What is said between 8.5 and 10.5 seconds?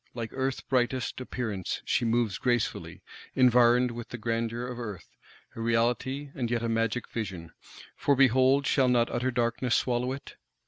shall not utter Darkness swallow it!